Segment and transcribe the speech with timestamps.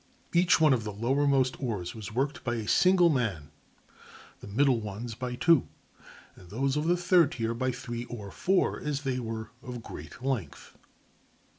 [0.33, 3.51] Each one of the lowermost oars was worked by a single man,
[4.39, 5.67] the middle ones by two,
[6.35, 10.23] and those of the third tier by three or four, as they were of great
[10.23, 10.75] length.